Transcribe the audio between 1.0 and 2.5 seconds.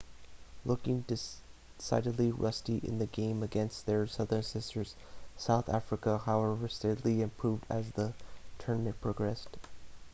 decidedly